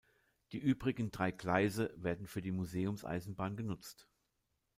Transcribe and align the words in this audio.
Die 0.51 0.57
übrigen 0.57 1.11
drei 1.11 1.29
Gleise 1.29 1.93
werden 1.95 2.25
für 2.25 2.41
die 2.41 2.49
Museumseisenbahn 2.51 3.55
genutzt. 3.55 4.07